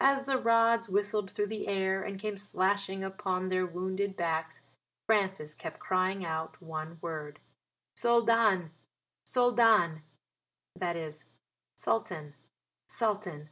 [0.00, 4.62] As the rods whistled through the air and came slashing upon their wounded backs
[5.08, 7.40] Francis kept crying out one word
[7.96, 8.70] "Soldan
[9.26, 10.02] Soldan."
[10.76, 11.24] That is
[11.76, 12.36] "Sultan
[12.86, 13.50] Sultan."